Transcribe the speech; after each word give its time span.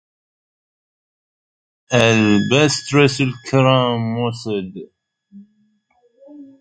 من 1.93 1.97
آل 1.99 2.21
بسترس 2.51 3.21
الكرام 3.21 4.01
موسد 4.15 4.73